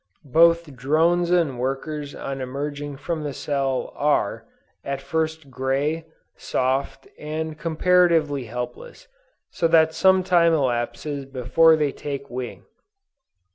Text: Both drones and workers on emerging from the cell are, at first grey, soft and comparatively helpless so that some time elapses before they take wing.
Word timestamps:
Both 0.33 0.75
drones 0.75 1.29
and 1.29 1.59
workers 1.59 2.15
on 2.15 2.41
emerging 2.41 2.97
from 2.97 3.21
the 3.21 3.33
cell 3.35 3.93
are, 3.95 4.47
at 4.83 4.99
first 4.99 5.51
grey, 5.51 6.07
soft 6.35 7.07
and 7.19 7.55
comparatively 7.55 8.45
helpless 8.45 9.07
so 9.51 9.67
that 9.67 9.93
some 9.93 10.23
time 10.23 10.53
elapses 10.53 11.25
before 11.27 11.75
they 11.75 11.91
take 11.91 12.31
wing. 12.31 12.65